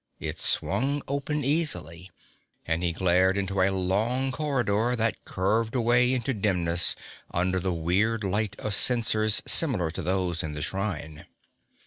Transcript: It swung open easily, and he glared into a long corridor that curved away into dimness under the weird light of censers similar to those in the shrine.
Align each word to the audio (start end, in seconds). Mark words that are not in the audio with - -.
It 0.19 0.39
swung 0.39 1.03
open 1.07 1.43
easily, 1.43 2.09
and 2.65 2.81
he 2.81 2.91
glared 2.91 3.37
into 3.37 3.61
a 3.61 3.69
long 3.69 4.31
corridor 4.31 4.95
that 4.95 5.23
curved 5.25 5.75
away 5.75 6.11
into 6.11 6.33
dimness 6.33 6.95
under 7.29 7.59
the 7.59 7.71
weird 7.71 8.23
light 8.23 8.55
of 8.59 8.73
censers 8.73 9.43
similar 9.45 9.91
to 9.91 10.01
those 10.01 10.41
in 10.41 10.53
the 10.53 10.63
shrine. 10.63 11.27